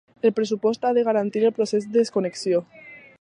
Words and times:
El 0.27 0.31
pressupost 0.37 0.87
ha 0.89 0.93
de 0.97 1.03
garantir 1.09 1.45
el 1.49 1.53
procés 1.59 1.87
de 1.91 1.99
desconnexió. 2.01 2.63